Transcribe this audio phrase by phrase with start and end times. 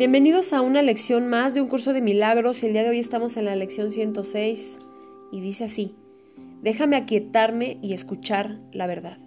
[0.00, 2.62] Bienvenidos a una lección más de un curso de milagros.
[2.62, 4.78] El día de hoy estamos en la lección 106
[5.30, 5.94] y dice así,
[6.62, 9.18] déjame aquietarme y escuchar la verdad.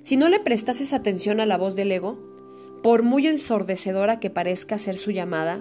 [0.00, 2.20] Si no le prestases atención a la voz del ego,
[2.84, 5.60] por muy ensordecedora que parezca ser su llamada,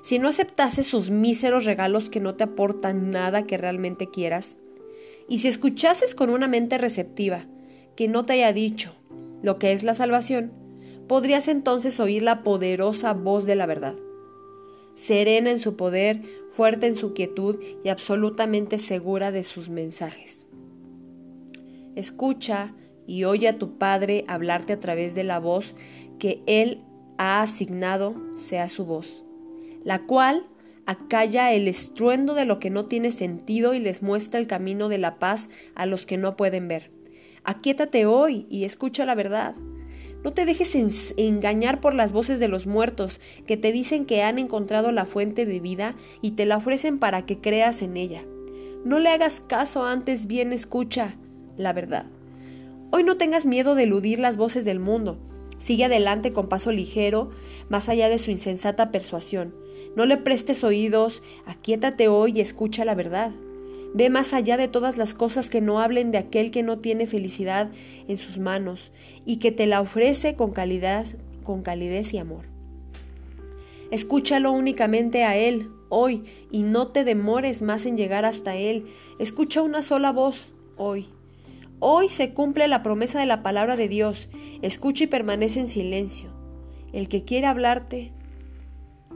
[0.00, 4.56] si no aceptases sus míseros regalos que no te aportan nada que realmente quieras,
[5.28, 7.44] y si escuchases con una mente receptiva
[7.96, 8.94] que no te haya dicho
[9.42, 10.67] lo que es la salvación,
[11.08, 13.96] podrías entonces oír la poderosa voz de la verdad.
[14.94, 20.46] Serena en su poder, fuerte en su quietud y absolutamente segura de sus mensajes.
[21.94, 22.74] Escucha
[23.06, 25.74] y oye a tu Padre hablarte a través de la voz
[26.18, 26.82] que Él
[27.16, 29.24] ha asignado sea su voz,
[29.84, 30.46] la cual
[30.86, 34.98] acalla el estruendo de lo que no tiene sentido y les muestra el camino de
[34.98, 36.90] la paz a los que no pueden ver.
[37.44, 39.54] Aquíétate hoy y escucha la verdad.
[40.24, 44.38] No te dejes engañar por las voces de los muertos que te dicen que han
[44.38, 48.24] encontrado la fuente de vida y te la ofrecen para que creas en ella.
[48.84, 51.16] No le hagas caso, antes bien escucha
[51.56, 52.06] la verdad.
[52.90, 55.18] Hoy no tengas miedo de eludir las voces del mundo.
[55.58, 57.30] Sigue adelante con paso ligero,
[57.68, 59.54] más allá de su insensata persuasión.
[59.96, 63.32] No le prestes oídos, aquíétate hoy y escucha la verdad.
[63.94, 67.06] Ve más allá de todas las cosas que no hablen de aquel que no tiene
[67.06, 67.70] felicidad
[68.06, 68.92] en sus manos
[69.24, 72.44] y que te la ofrece con calidez, con calidez y amor.
[73.90, 78.84] Escúchalo únicamente a Él hoy y no te demores más en llegar hasta Él.
[79.18, 81.08] Escucha una sola voz hoy.
[81.80, 84.28] Hoy se cumple la promesa de la palabra de Dios.
[84.62, 86.28] Escucha y permanece en silencio.
[86.92, 88.12] El que quiere hablarte,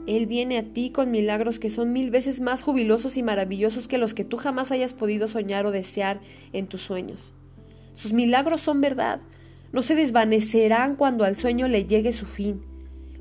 [0.05, 3.97] él viene a ti con milagros que son mil veces más jubilosos y maravillosos que
[3.97, 6.19] los que tú jamás hayas podido soñar o desear
[6.51, 7.33] en tus sueños.
[7.93, 9.21] Sus milagros son verdad,
[9.71, 12.61] no se desvanecerán cuando al sueño le llegue su fin.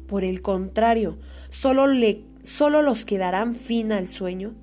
[0.07, 1.19] Por el contrario,
[1.51, 4.55] solo, le, solo los que darán fin al sueño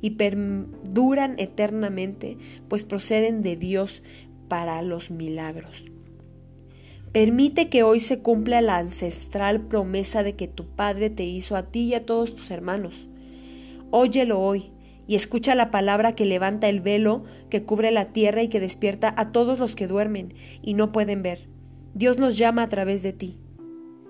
[0.00, 2.36] y perduran eternamente,
[2.68, 4.02] pues proceden de Dios
[4.48, 5.90] para los milagros.
[7.16, 11.62] Permite que hoy se cumpla la ancestral promesa de que tu Padre te hizo a
[11.62, 13.08] ti y a todos tus hermanos.
[13.90, 14.70] Óyelo hoy
[15.06, 19.14] y escucha la palabra que levanta el velo que cubre la tierra y que despierta
[19.16, 21.48] a todos los que duermen y no pueden ver.
[21.94, 23.40] Dios nos llama a través de ti.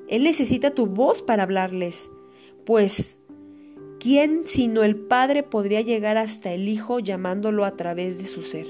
[0.09, 2.11] Él necesita tu voz para hablarles,
[2.65, 3.21] pues
[4.01, 8.67] ¿quién sino el Padre podría llegar hasta el Hijo llamándolo a través de su ser?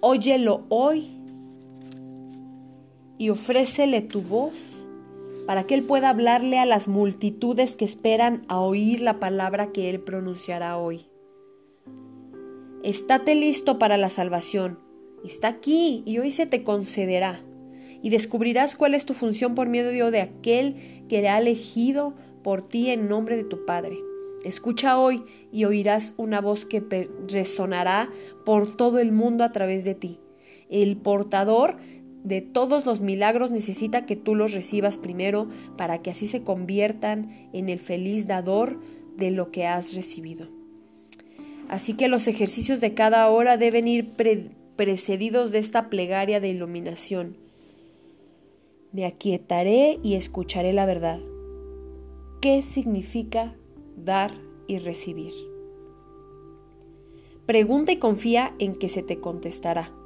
[0.00, 1.17] Óyelo hoy
[3.18, 4.56] y ofrécele tu voz
[5.46, 9.90] para que Él pueda hablarle a las multitudes que esperan a oír la palabra que
[9.90, 11.06] Él pronunciará hoy.
[12.82, 14.78] Estate listo para la salvación.
[15.24, 17.40] Está aquí y hoy se te concederá.
[18.02, 20.76] Y descubrirás cuál es tu función por medio de aquel
[21.08, 22.14] que le ha elegido
[22.44, 23.98] por ti en nombre de tu Padre.
[24.44, 28.08] Escucha hoy y oirás una voz que resonará
[28.44, 30.20] por todo el mundo a través de ti.
[30.68, 31.76] El portador
[32.28, 37.48] de todos los milagros necesita que tú los recibas primero para que así se conviertan
[37.54, 38.78] en el feliz dador
[39.16, 40.48] de lo que has recibido.
[41.68, 44.12] Así que los ejercicios de cada hora deben ir
[44.76, 47.36] precedidos de esta plegaria de iluminación.
[48.92, 51.20] Me aquietaré y escucharé la verdad.
[52.40, 53.54] ¿Qué significa
[53.96, 54.32] dar
[54.66, 55.32] y recibir?
[57.46, 59.97] Pregunta y confía en que se te contestará.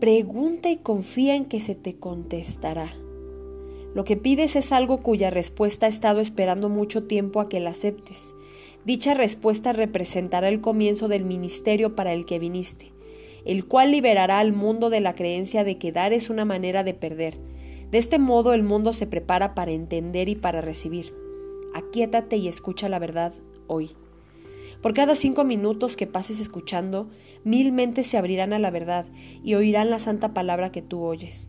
[0.00, 2.92] Pregunta y confía en que se te contestará.
[3.94, 7.70] Lo que pides es algo cuya respuesta ha estado esperando mucho tiempo a que la
[7.70, 8.34] aceptes.
[8.84, 12.92] Dicha respuesta representará el comienzo del ministerio para el que viniste,
[13.46, 16.92] el cual liberará al mundo de la creencia de que dar es una manera de
[16.92, 17.38] perder.
[17.90, 21.14] De este modo el mundo se prepara para entender y para recibir.
[21.72, 23.32] Aquíétate y escucha la verdad
[23.66, 23.92] hoy.
[24.82, 27.08] Por cada cinco minutos que pases escuchando,
[27.44, 29.06] mil mentes se abrirán a la verdad
[29.42, 31.48] y oirán la santa palabra que tú oyes.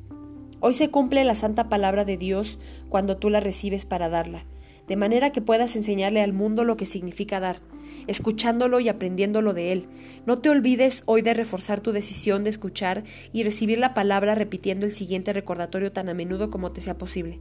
[0.59, 2.57] Hoy se cumple la santa palabra de Dios
[2.89, 4.45] cuando tú la recibes para darla,
[4.88, 7.62] de manera que puedas enseñarle al mundo lo que significa dar,
[8.07, 9.88] escuchándolo y aprendiéndolo de él.
[10.25, 13.03] No te olvides hoy de reforzar tu decisión de escuchar
[13.33, 17.39] y recibir la palabra repitiendo el siguiente recordatorio tan a menudo como te sea posible.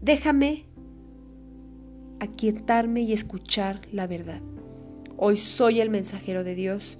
[0.00, 0.64] Déjame
[2.22, 4.40] aquietarme y escuchar la verdad.
[5.16, 6.98] Hoy soy el mensajero de Dios,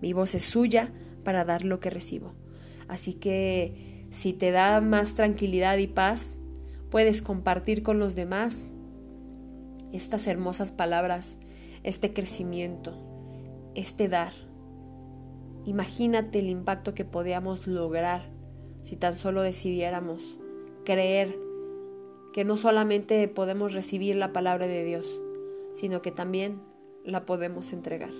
[0.00, 0.90] mi voz es suya
[1.24, 2.32] para dar lo que recibo.
[2.88, 6.38] Así que si te da más tranquilidad y paz,
[6.90, 8.72] puedes compartir con los demás
[9.92, 11.38] estas hermosas palabras,
[11.82, 12.96] este crecimiento,
[13.74, 14.32] este dar.
[15.66, 18.30] Imagínate el impacto que podíamos lograr
[18.82, 20.22] si tan solo decidiéramos
[20.86, 21.36] creer
[22.32, 25.22] que no solamente podemos recibir la palabra de Dios,
[25.74, 26.60] sino que también
[27.04, 28.12] la podemos entregar.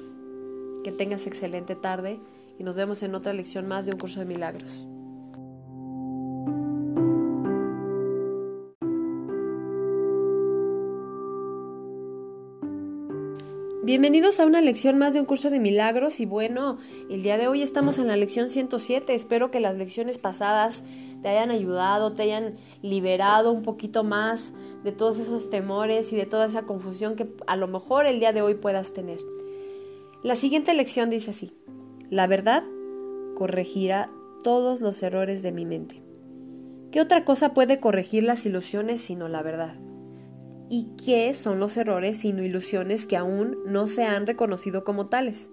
[0.85, 2.21] Que tengas excelente tarde
[2.59, 4.87] y nos vemos en otra lección más de un curso de milagros.
[13.85, 16.79] Bienvenidos a una lección más de un curso de milagros y bueno,
[17.11, 19.13] el día de hoy estamos en la lección 107.
[19.13, 20.85] Espero que las lecciones pasadas
[21.23, 24.53] te hayan ayudado, te hayan liberado un poquito más
[24.85, 28.33] de todos esos temores y de toda esa confusión que a lo mejor el día
[28.33, 29.19] de hoy puedas tener.
[30.23, 31.53] La siguiente lección dice así,
[32.11, 32.65] la verdad
[33.37, 34.11] corregirá
[34.43, 36.03] todos los errores de mi mente.
[36.91, 39.77] ¿Qué otra cosa puede corregir las ilusiones sino la verdad?
[40.73, 45.51] y qué son los errores sino ilusiones que aún no se han reconocido como tales.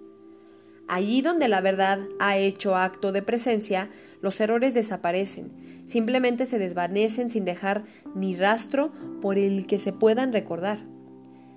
[0.90, 3.88] Allí donde la verdad ha hecho acto de presencia,
[4.20, 5.52] los errores desaparecen,
[5.86, 7.84] simplemente se desvanecen sin dejar
[8.14, 10.80] ni rastro por el que se puedan recordar.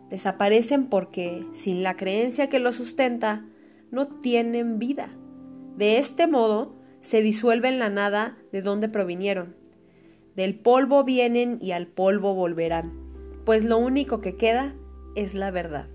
[0.10, 3.46] Desaparecen porque, sin la creencia que los sustenta,
[3.90, 5.10] no tienen vida.
[5.78, 9.56] De este modo, se disuelven la nada de donde provinieron.
[10.36, 13.04] Del polvo vienen y al polvo volverán
[13.46, 14.74] pues lo único que queda
[15.16, 15.88] es la verdad.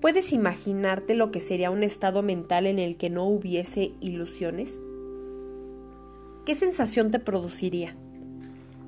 [0.00, 4.80] ¿Puedes imaginarte lo que sería un estado mental en el que no hubiese ilusiones?
[6.46, 7.94] ¿Qué sensación te produciría?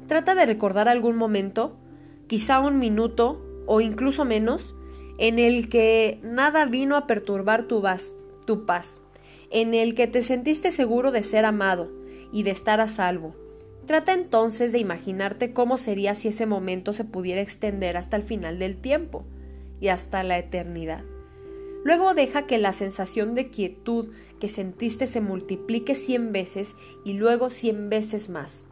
[0.06, 1.76] Trata de recordar algún momento,
[2.29, 4.75] quizá un minuto o incluso menos,
[5.19, 8.15] en el que nada vino a perturbar tu paz,
[8.47, 9.03] tu paz,
[9.50, 11.93] en el que te sentiste seguro de ser amado
[12.32, 13.35] y de estar a salvo,
[13.87, 18.58] Trata entonces de imaginarte cómo sería si ese momento se pudiera extender hasta el final
[18.58, 19.25] del tiempo
[19.82, 21.05] y hasta la eternidad.
[21.84, 27.50] Luego deja que la sensación de quietud que sentiste se multiplique cien veces y luego
[27.50, 28.69] cien veces más.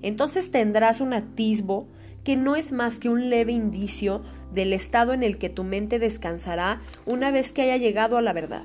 [0.00, 1.88] Entonces tendrás un atisbo
[2.24, 4.22] que no es más que un leve indicio
[4.54, 8.32] del estado en el que tu mente descansará una vez que haya llegado a la
[8.32, 8.62] verdad.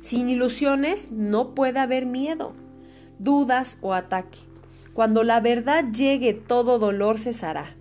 [0.00, 2.54] Sin ilusiones no puede haber miedo
[3.20, 4.38] dudas o ataque.
[4.94, 7.76] Cuando la verdad llegue todo dolor cesará,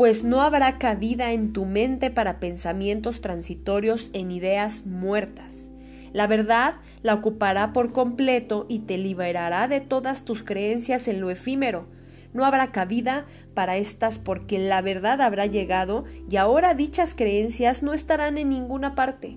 [0.00, 5.68] pues no habrá cabida en tu mente para pensamientos transitorios en ideas muertas.
[6.14, 11.28] La verdad la ocupará por completo y te liberará de todas tus creencias en lo
[11.28, 11.86] efímero.
[12.32, 17.92] No habrá cabida para estas porque la verdad habrá llegado y ahora dichas creencias no
[17.92, 19.36] estarán en ninguna parte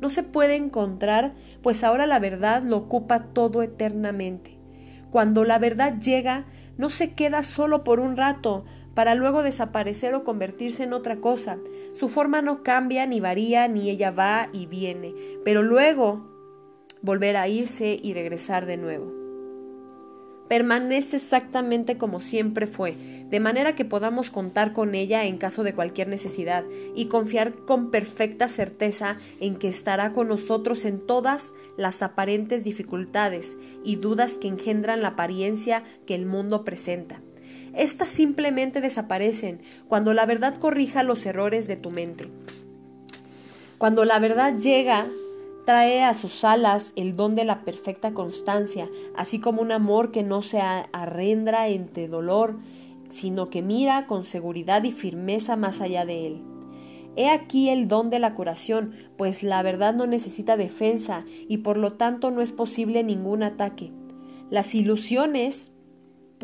[0.00, 1.32] no se puede encontrar,
[1.62, 4.53] pues ahora la verdad lo ocupa todo eternamente.
[5.14, 6.44] Cuando la verdad llega,
[6.76, 8.64] no se queda solo por un rato,
[8.94, 11.56] para luego desaparecer o convertirse en otra cosa.
[11.92, 15.14] Su forma no cambia ni varía, ni ella va y viene,
[15.44, 16.28] pero luego
[17.00, 19.23] volver a irse y regresar de nuevo
[20.48, 22.96] permanece exactamente como siempre fue,
[23.30, 26.64] de manera que podamos contar con ella en caso de cualquier necesidad
[26.94, 33.56] y confiar con perfecta certeza en que estará con nosotros en todas las aparentes dificultades
[33.84, 37.20] y dudas que engendran la apariencia que el mundo presenta.
[37.74, 42.28] Estas simplemente desaparecen cuando la verdad corrija los errores de tu mente.
[43.78, 45.06] Cuando la verdad llega
[45.64, 50.22] Trae a sus alas el don de la perfecta constancia, así como un amor que
[50.22, 52.58] no se arrendra entre dolor,
[53.08, 56.42] sino que mira con seguridad y firmeza más allá de él.
[57.16, 61.76] He aquí el don de la curación, pues la verdad no necesita defensa y por
[61.76, 63.92] lo tanto no es posible ningún ataque.
[64.50, 65.73] Las ilusiones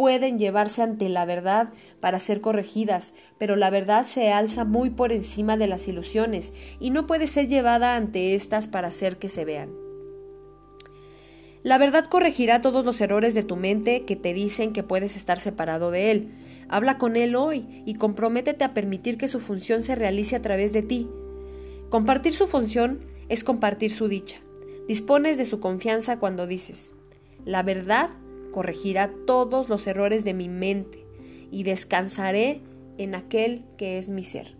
[0.00, 5.12] pueden llevarse ante la verdad para ser corregidas, pero la verdad se alza muy por
[5.12, 9.44] encima de las ilusiones y no puede ser llevada ante éstas para hacer que se
[9.44, 9.68] vean.
[11.62, 15.38] La verdad corregirá todos los errores de tu mente que te dicen que puedes estar
[15.38, 16.30] separado de Él.
[16.70, 20.72] Habla con Él hoy y comprométete a permitir que su función se realice a través
[20.72, 21.10] de ti.
[21.90, 24.38] Compartir su función es compartir su dicha.
[24.88, 26.94] Dispones de su confianza cuando dices,
[27.44, 28.08] la verdad
[28.50, 31.04] corregirá todos los errores de mi mente
[31.50, 32.60] y descansaré
[32.98, 34.54] en aquel que es mi ser.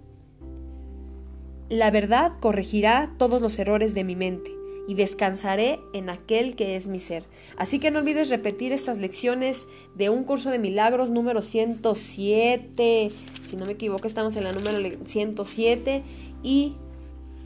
[1.68, 4.50] La verdad corregirá todos los errores de mi mente
[4.88, 7.24] y descansaré en aquel que es mi ser.
[7.56, 13.10] Así que no olvides repetir estas lecciones de un curso de milagros número 107.
[13.44, 16.02] Si no me equivoco, estamos en la número 107
[16.42, 16.74] y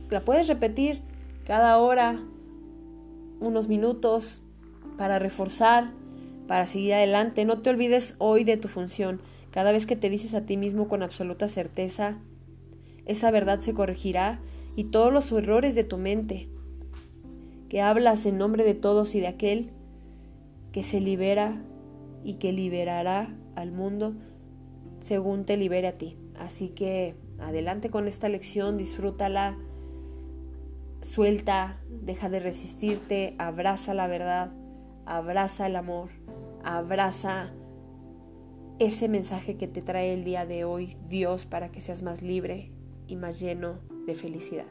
[0.09, 1.03] la puedes repetir
[1.47, 2.23] cada hora,
[3.41, 4.41] unos minutos,
[4.97, 5.93] para reforzar
[6.47, 7.45] para seguir adelante.
[7.45, 9.21] No te olvides hoy de tu función.
[9.51, 12.19] Cada vez que te dices a ti mismo con absoluta certeza,
[13.07, 14.41] esa verdad se corregirá
[14.77, 16.49] y todos los errores de tu mente,
[17.69, 19.71] que hablas en nombre de todos y de aquel
[20.73, 21.63] que se libera
[22.25, 24.15] y que liberará al mundo
[25.01, 26.17] según te libere a ti.
[26.39, 29.57] Así que adelante con esta lección, disfrútala,
[31.03, 34.51] suelta, deja de resistirte, abraza la verdad,
[35.07, 36.09] abraza el amor,
[36.65, 37.53] abraza
[38.79, 42.73] ese mensaje que te trae el día de hoy Dios para que seas más libre
[43.07, 44.67] y más lleno de felicidad.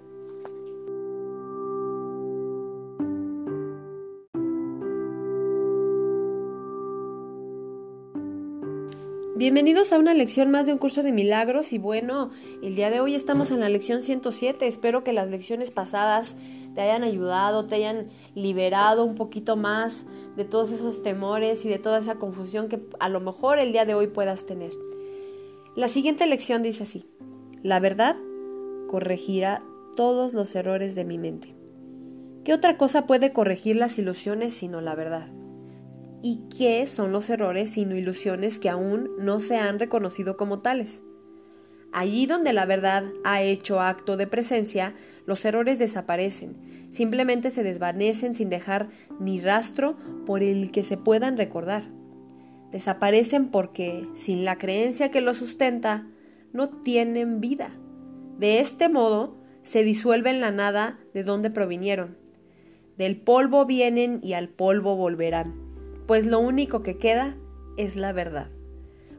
[9.35, 12.29] Bienvenidos a una lección más de un curso de milagros y bueno,
[12.61, 14.67] el día de hoy estamos en la lección 107.
[14.67, 16.37] Espero que las lecciones pasadas
[16.73, 21.79] te hayan ayudado, te hayan liberado un poquito más de todos esos temores y de
[21.79, 24.71] toda esa confusión que a lo mejor el día de hoy puedas tener.
[25.75, 27.05] La siguiente lección dice así,
[27.61, 28.15] la verdad
[28.87, 29.63] corregirá
[29.95, 31.55] todos los errores de mi mente.
[32.43, 35.29] ¿Qué otra cosa puede corregir las ilusiones sino la verdad?
[36.23, 41.03] y qué son los errores sino ilusiones que aún no se han reconocido como tales.
[41.93, 44.95] Allí donde la verdad ha hecho acto de presencia,
[45.25, 49.95] los errores desaparecen, simplemente se desvanecen sin dejar ni rastro
[50.25, 51.83] por el que se puedan recordar.
[52.71, 56.07] Desaparecen porque, sin la creencia que los sustenta,
[56.51, 57.69] no tienen vida.
[58.39, 62.17] De este modo, se disuelven la nada de donde provinieron.
[62.97, 65.63] Del polvo vienen y al polvo volverán
[66.07, 67.35] pues lo único que queda
[67.77, 68.49] es la verdad.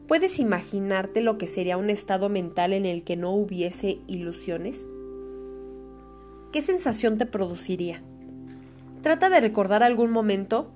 [0.07, 4.87] ¿Puedes imaginarte lo que sería un estado mental en el que no hubiese ilusiones?
[6.51, 8.03] ¿Qué sensación te produciría?
[9.01, 10.71] Trata de recordar algún momento,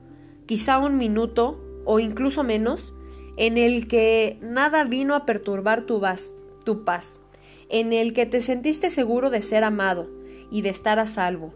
[0.47, 2.93] quizá un minuto o incluso menos,
[3.37, 6.33] en el que nada vino a perturbar tu paz,
[6.65, 7.21] tu paz,
[7.69, 10.09] en el que te sentiste seguro de ser amado
[10.49, 11.53] y de estar a salvo,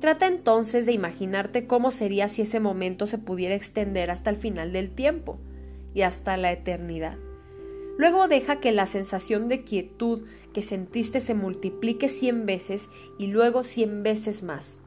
[0.00, 4.70] Trata entonces de imaginarte cómo sería si ese momento se pudiera extender hasta el final
[4.70, 5.38] del tiempo
[5.94, 7.16] y hasta la eternidad.
[7.96, 13.62] Luego deja que la sensación de quietud que sentiste se multiplique cien veces y luego
[13.62, 14.80] cien veces más.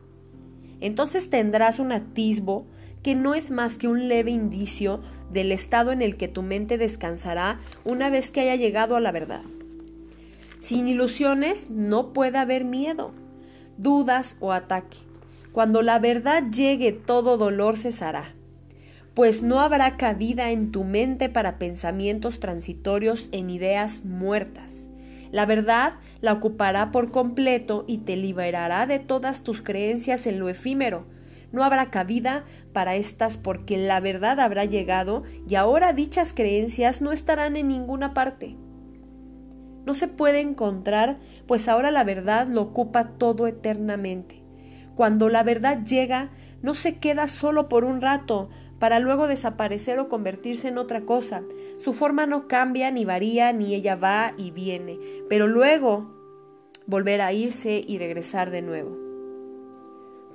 [0.82, 2.68] Entonces tendrás un atisbo
[3.04, 5.00] que no es más que un leve indicio
[5.32, 9.14] del estado en el que tu mente descansará una vez que haya llegado a la
[9.14, 9.44] verdad.
[10.60, 13.14] Sin ilusiones no puede haber miedo,
[13.78, 14.98] dudas o ataque.
[15.54, 18.36] Cuando la verdad llegue todo dolor cesará,
[19.18, 24.90] pues no habrá cabida en tu mente para pensamientos transitorios en ideas muertas.
[25.32, 30.50] La verdad la ocupará por completo y te liberará de todas tus creencias en lo
[30.50, 31.08] efímero.
[31.52, 37.12] No habrá cabida para estas porque la verdad habrá llegado y ahora dichas creencias no
[37.12, 38.56] estarán en ninguna parte.
[39.88, 44.44] No se puede encontrar, pues ahora la verdad lo ocupa todo eternamente.
[44.98, 46.32] Cuando la verdad llega,
[46.64, 51.44] no se queda solo por un rato, para luego desaparecer o convertirse en otra cosa.
[51.78, 56.14] Su forma no cambia ni varía, ni ella va y viene, pero luego
[56.86, 59.08] volver a irse y regresar de nuevo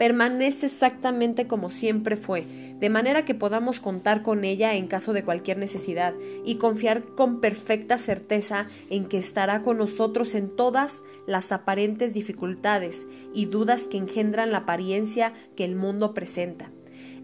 [0.03, 2.45] permanece exactamente como siempre fue,
[2.81, 6.13] de manera que podamos contar con ella en caso de cualquier necesidad
[6.45, 13.07] y confiar con perfecta certeza en que estará con nosotros en todas las aparentes dificultades
[13.33, 16.73] y dudas que engendran la apariencia que el mundo presenta.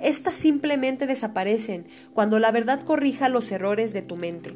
[0.01, 4.55] Estas simplemente desaparecen cuando la verdad corrija los errores de tu mente.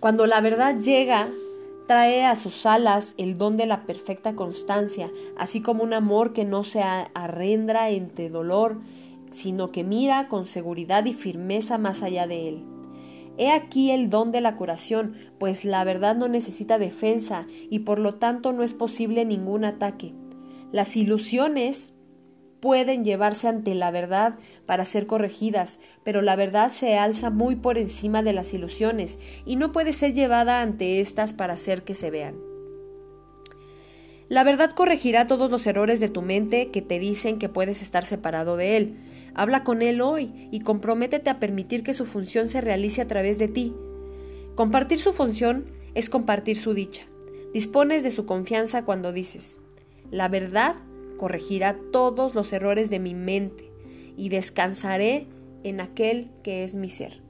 [0.00, 1.28] Cuando la verdad llega
[1.86, 6.46] Trae a sus alas el don de la perfecta constancia, así como un amor que
[6.46, 8.80] no se arrendra entre dolor,
[9.32, 12.64] sino que mira con seguridad y firmeza más allá de él.
[13.36, 17.98] He aquí el don de la curación, pues la verdad no necesita defensa y por
[17.98, 20.14] lo tanto no es posible ningún ataque.
[20.72, 21.93] Las ilusiones
[22.64, 27.76] pueden llevarse ante la verdad para ser corregidas, pero la verdad se alza muy por
[27.76, 32.10] encima de las ilusiones y no puede ser llevada ante éstas para hacer que se
[32.10, 32.36] vean.
[34.30, 38.06] La verdad corregirá todos los errores de tu mente que te dicen que puedes estar
[38.06, 38.96] separado de Él.
[39.34, 43.38] Habla con Él hoy y comprométete a permitir que su función se realice a través
[43.38, 43.74] de ti.
[44.54, 47.02] Compartir su función es compartir su dicha.
[47.52, 49.60] Dispones de su confianza cuando dices,
[50.10, 50.76] la verdad
[51.24, 53.70] corregirá todos los errores de mi mente
[54.14, 55.26] y descansaré
[55.62, 57.22] en aquel que es mi ser.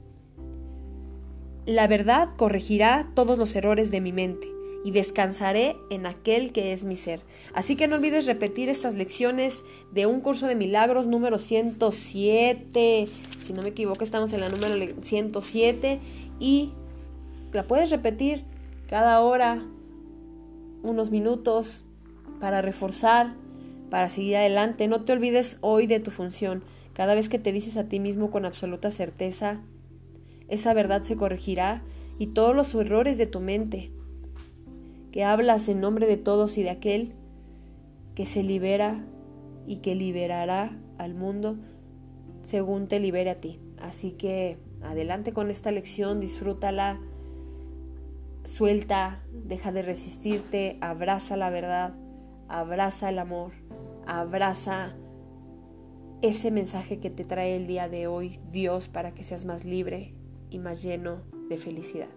[1.65, 4.49] La verdad corregirá todos los errores de mi mente
[4.83, 7.21] y descansaré en aquel que es mi ser.
[7.53, 13.07] Así que no olvides repetir estas lecciones de un curso de milagros número 107.
[13.39, 16.01] Si no me equivoco, estamos en la número 107
[16.41, 16.73] y
[17.53, 18.43] la puedes repetir
[18.89, 19.65] cada hora,
[20.83, 21.85] unos minutos,
[22.41, 23.44] para reforzar
[23.89, 24.87] para seguir adelante.
[24.87, 26.63] No te olvides hoy de tu función.
[26.93, 29.61] Cada vez que te dices a ti mismo con absoluta certeza,
[30.47, 31.83] esa verdad se corregirá
[32.17, 33.91] y todos los errores de tu mente,
[35.11, 37.13] que hablas en nombre de todos y de aquel
[38.15, 39.05] que se libera
[39.67, 41.57] y que liberará al mundo
[42.41, 43.59] según te libere a ti.
[43.81, 46.99] Así que adelante con esta lección, disfrútala,
[48.43, 51.95] suelta, deja de resistirte, abraza la verdad,
[52.47, 53.51] abraza el amor,
[54.05, 54.95] abraza
[56.21, 60.15] ese mensaje que te trae el día de hoy Dios para que seas más libre
[60.49, 62.09] y más lleno de felicidad.